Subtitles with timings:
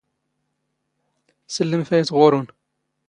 [1.53, 2.47] ⵙⵍⵍⵎ ⵅⴼ ⴰⵢⵜ ⵖⵓⵔⵓⵏ.